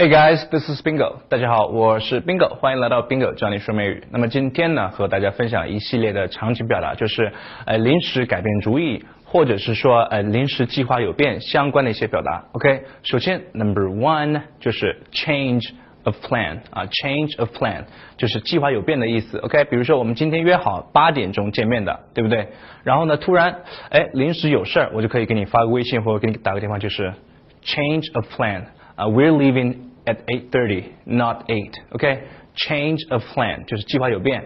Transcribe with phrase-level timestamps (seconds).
[0.00, 1.16] Hey guys, this is Bingo。
[1.28, 4.02] 大家好，我是 Bingo，欢迎来到 Bingo 教你说美语。
[4.10, 7.30] 那么今天呢，和大家分享一系列的场景表达，就是
[7.66, 12.46] 呃临时改变主意，或者是说呃临时计划有变相关的一些表达。
[12.52, 15.68] OK，首先 Number one 就是 change
[16.04, 17.84] of plan 啊，change of plan
[18.16, 19.36] 就是计划有变的意思。
[19.40, 22.48] OK，比如说我们今天约好八点钟见面的，对不对？
[22.84, 23.54] 然后呢，突然
[23.90, 27.12] 哎临时有事儿，我就可以给你发个微信或者给你打个电话，就是
[27.62, 28.62] change of plan
[28.94, 29.89] 啊，we're leaving。
[30.09, 31.71] at 8:30, not 8.
[31.91, 32.19] Okay?
[32.55, 34.43] Change of plan 就是计划有变。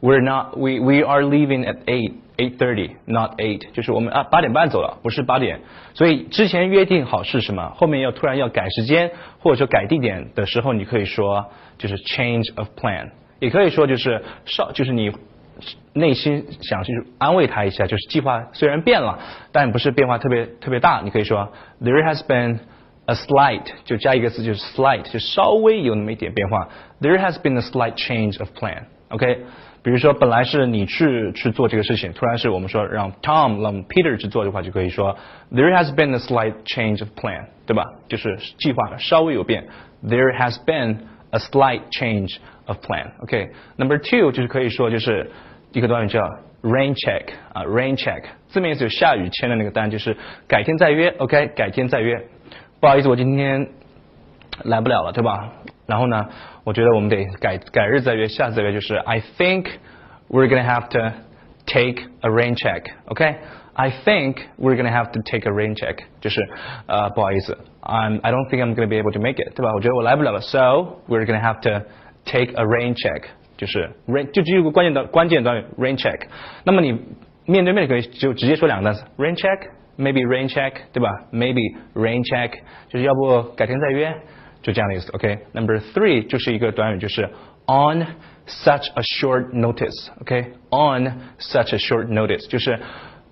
[0.00, 3.72] We're not we we are leaving at 8 8:30, not 8.
[3.72, 5.60] 就是我们啊八点半走了，不是八点。
[5.94, 11.46] 所以之前约定好是什么，后面要突然要改时间或者说改地点的时候，你可以说
[11.78, 13.10] 就是 change of plan，
[13.40, 15.12] 也可以说就是稍就是你。
[15.94, 19.18] 内心想去安慰他一下，就是计划虽然变了，
[19.52, 21.00] 但不是变化特别特别大。
[21.02, 22.58] 你可以说 There has been
[23.10, 26.68] a slight 就加一个词就是 slight 就稍微有那么一点变化。
[27.00, 29.42] There has been a slight change of plan。OK，
[29.84, 35.16] 比如说本来是你去去做这个事情，突然是我们说让 Tom 让 Peter 去做的话，就可以说
[35.52, 37.84] There has been a slight change of plan，对吧？
[38.08, 39.68] 就是计划稍微有变。
[40.04, 40.98] There has been
[41.30, 45.30] a slight change of plan。OK，Number two 就是可以说就是
[45.70, 46.20] 一个短语叫
[46.62, 50.16] rain check 啊，rain check 字面意思就是下雨签的那个单，就是
[50.48, 51.10] 改天再约。
[51.18, 52.26] OK，改天再约。
[52.80, 53.68] 不好意思，我今天
[54.64, 55.52] 来不了了，对吧？
[55.86, 56.28] 然后呢，
[56.64, 59.66] 我觉得我们得改改日再约，下次再约就是 I think
[60.28, 61.16] we're gonna have to
[61.66, 62.82] take a rain check.
[63.06, 63.36] OK?
[63.74, 65.98] I think we're gonna have to take a rain check.
[66.20, 66.40] 就是
[66.86, 69.72] 呃不好意思，I'm I don't think I'm gonna be able to make it，对吧？
[69.74, 70.58] 我觉得我来不了了，so
[71.08, 71.86] we're gonna have to
[72.24, 73.24] take a rain check.
[73.56, 76.26] 就是 rain 就只有个关键的关键短语 rain check。
[76.64, 76.92] 那么你
[77.46, 79.68] 面对面可以就直接说两个单词 rain check。
[79.97, 82.51] Maybe rain check，对吧？maybe rain check
[82.89, 84.13] 就是要不改天再约，
[84.61, 85.11] 就这样的意思。
[85.13, 87.29] OK，Number、three 就是一个短语，就是
[87.67, 88.05] on
[88.47, 90.09] such a short notice。
[90.21, 92.79] OK，on such a short notice 就是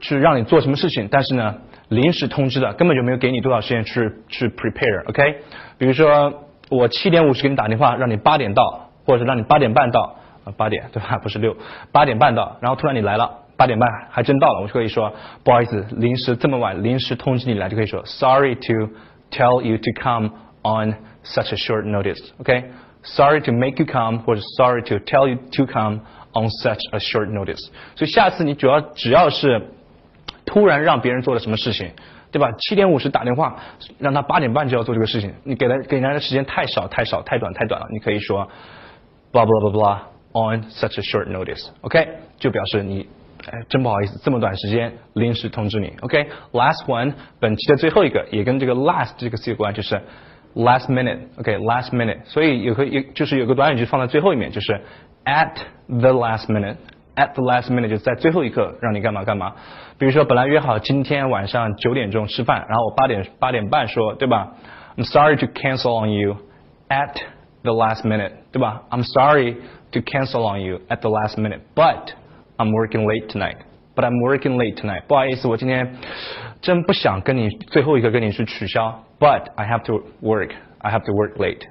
[0.00, 1.56] 是让你做什么事情，但是呢
[1.88, 5.08] 临时通知的，根本就没有给你多少时间去去 prepare。
[5.08, 5.40] OK，
[5.78, 11.18] 比如说我七点五十给你打电话，让你八点到，或者是让你八点半到，啊八点对吧？
[11.18, 11.56] 不是六，
[11.92, 13.43] 八点半到，然后突然你来了。
[13.56, 15.12] 八点半还真到了，我就可以说
[15.44, 18.90] 不好意思，临时这么晚，临时通知你来，就可以说 Sorry to
[19.30, 20.30] tell you to come
[20.62, 22.20] on such a short notice.
[22.38, 22.64] OK,
[23.02, 26.00] sorry to make you come，或者 Sorry to tell you to come
[26.32, 27.68] on such a short notice.
[27.94, 29.68] 所以下次你主要只要是
[30.44, 31.92] 突然让别人做了什么事情，
[32.32, 32.50] 对吧？
[32.58, 33.56] 七点五十打电话
[33.98, 38.48] 让他八点半就要做这个事情，你给他给人家的时间太少太少太短太短了，你可以说
[39.32, 41.68] blah blah blah blah on such a short notice.
[41.82, 43.06] OK，就表示你。
[43.51, 45.93] 哎，真不好意思，这么短时间临时通知你。
[46.01, 50.01] OK，last one，本期的最后一个也跟这个 last 这个词有关，就是
[50.55, 54.81] last minute。OK，last minute，所以有个有就是有个短语就放在最后一面，就是
[55.25, 55.53] at
[55.87, 59.53] the last minute。at the last minute 就在最后一刻让你干嘛干嘛。
[59.97, 64.53] 比如说本来约好今天晚上九点钟吃饭，然后我八点八点半说，对吧？
[64.95, 66.37] I'm sorry to cancel on you
[66.87, 67.15] at
[67.63, 68.83] the last minute，对吧？
[68.89, 69.55] I'm sorry
[69.91, 72.13] to cancel on you at the last minute，but
[72.57, 73.57] I'm working late tonight,
[73.95, 75.03] but I'm working late tonight.
[75.07, 75.95] 不好意思，我今天
[76.61, 80.51] 真不想跟你最后一个跟你去取消，but I have to work.
[80.79, 81.61] I have to work late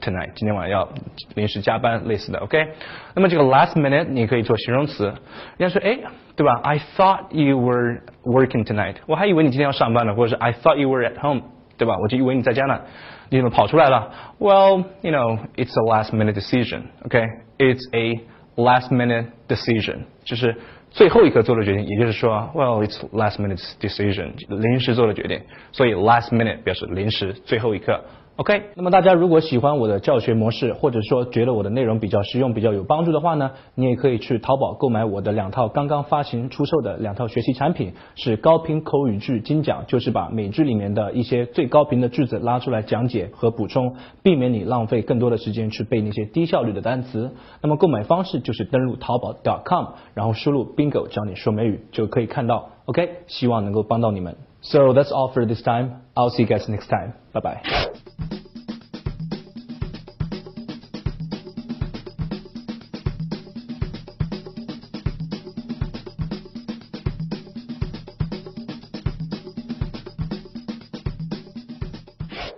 [0.00, 0.32] tonight.
[0.34, 0.88] 今天晚上要
[1.34, 2.68] 临时加班，类似的，OK？
[3.14, 5.12] 那么这个 last minute 你可以做形容词。
[5.58, 5.98] 人家说，哎，
[6.36, 6.60] 对吧？
[6.62, 8.96] I thought you were working tonight.
[9.06, 11.42] 我还以为你今天要上班呢，或者是 I thought you were at home，
[11.76, 11.96] 对吧？
[12.00, 12.80] 我就以为你在家呢，
[13.28, 14.10] 你怎么跑出来了？
[14.38, 16.84] Well, you know, it's a last minute decision.
[17.04, 17.22] OK?
[17.58, 18.20] It's a
[18.55, 20.55] last minute decision，就是
[20.91, 28.03] 最后一刻做的决定，也就是说，well it's last minute decision，临时做的决定，所以 last minute 表示临时，最后一刻。
[28.37, 47.31] OK，那么大家如果喜欢我的教学模式，或者说觉得我的内容比较实用、比较有帮助的话呢，你也可以去淘宝购买我的两套刚刚发行出售的两套学习产品，是高频口语句精讲，就是把美句里面的一些最高频的句子拉出来讲解和补充，避免你浪费更多的时间去背那些低效率的单词。
[47.61, 49.33] 那么购买方式就是登录淘宝
[49.63, 52.67] .com，然后输入 bingo 教你说美语就可以看到。
[52.83, 54.35] OK，希望能够帮到你们。
[54.61, 56.01] So that's all for this time.
[56.15, 57.13] I'll see you guys next time.
[57.31, 58.04] Bye bye.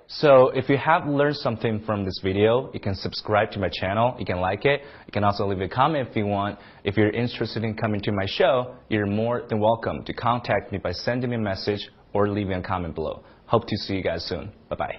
[0.09, 4.15] So if you have learned something from this video, you can subscribe to my channel,
[4.17, 6.57] you can like it, you can also leave a comment if you want.
[6.85, 10.77] If you're interested in coming to my show, you're more than welcome to contact me
[10.77, 13.21] by sending me a message or leaving a comment below.
[13.47, 14.53] Hope to see you guys soon.
[14.69, 14.97] Bye-bye.